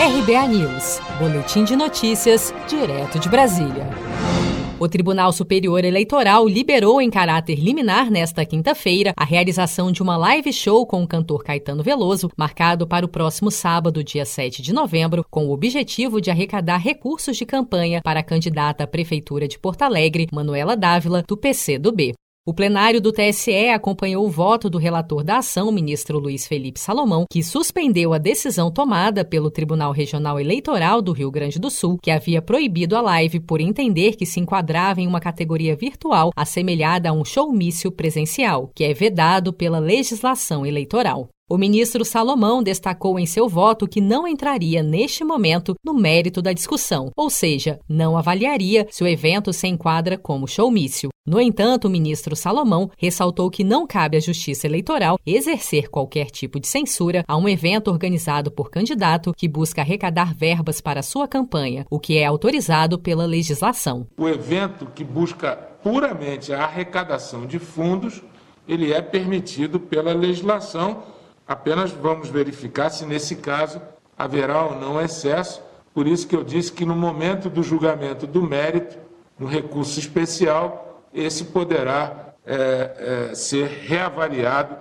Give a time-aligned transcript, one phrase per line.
[0.00, 3.86] RBA News, Boletim de Notícias, direto de Brasília.
[4.78, 10.50] O Tribunal Superior Eleitoral liberou em caráter liminar nesta quinta-feira a realização de uma live
[10.54, 15.22] show com o cantor Caetano Veloso, marcado para o próximo sábado, dia 7 de novembro,
[15.30, 19.82] com o objetivo de arrecadar recursos de campanha para a candidata à Prefeitura de Porto
[19.82, 22.14] Alegre, Manuela Dávila, do PCdoB.
[22.50, 27.24] O plenário do TSE acompanhou o voto do relator da ação, ministro Luiz Felipe Salomão,
[27.30, 32.10] que suspendeu a decisão tomada pelo Tribunal Regional Eleitoral do Rio Grande do Sul, que
[32.10, 37.12] havia proibido a live por entender que se enquadrava em uma categoria virtual assemelhada a
[37.12, 41.28] um showmício presencial, que é vedado pela legislação eleitoral.
[41.52, 46.52] O ministro Salomão destacou em seu voto que não entraria neste momento no mérito da
[46.52, 51.08] discussão, ou seja, não avaliaria se o evento se enquadra como showmício.
[51.26, 56.60] No entanto, o ministro Salomão ressaltou que não cabe à Justiça Eleitoral exercer qualquer tipo
[56.60, 61.84] de censura a um evento organizado por candidato que busca arrecadar verbas para sua campanha,
[61.90, 64.06] o que é autorizado pela legislação.
[64.16, 68.22] O evento que busca puramente a arrecadação de fundos,
[68.68, 71.18] ele é permitido pela legislação
[71.50, 73.82] Apenas vamos verificar se nesse caso
[74.16, 75.60] haverá ou não excesso.
[75.92, 78.96] Por isso que eu disse que no momento do julgamento do mérito,
[79.36, 84.76] no recurso especial, esse poderá é, é, ser reavaliado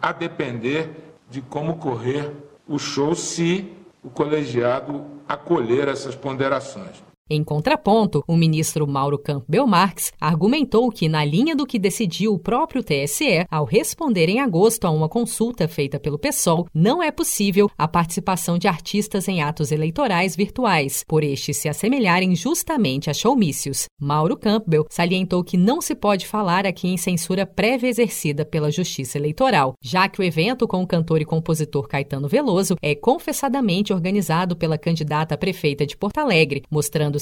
[0.00, 0.90] a depender
[1.28, 2.30] de como correr
[2.68, 7.02] o show, se o colegiado acolher essas ponderações.
[7.32, 12.38] Em contraponto, o ministro Mauro Campbell Marx argumentou que, na linha do que decidiu o
[12.38, 17.70] próprio TSE, ao responder em agosto a uma consulta feita pelo PSOL, não é possível
[17.78, 23.86] a participação de artistas em atos eleitorais virtuais, por estes se assemelharem justamente a showmícios.
[23.98, 29.16] Mauro Campbell salientou que não se pode falar aqui em censura prévia exercida pela Justiça
[29.16, 34.54] Eleitoral, já que o evento com o cantor e compositor Caetano Veloso é confessadamente organizado
[34.54, 37.21] pela candidata prefeita de Porto Alegre, mostrando